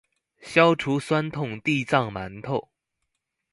[0.41, 2.69] 消除痠痛地藏饅頭